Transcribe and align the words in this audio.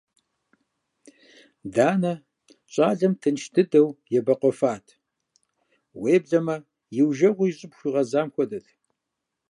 Данэ 1.73 2.13
щӀалэм 2.73 3.13
тынш 3.21 3.43
дыдэу 3.53 3.87
ебэкъуэфат, 4.17 4.85
уеблэмэ 6.01 6.55
иужэгъуу 6.99 7.47
и 7.49 7.51
щӀыб 7.57 7.73
хуигъэзам 7.77 8.27
хуэдэт. 8.33 8.65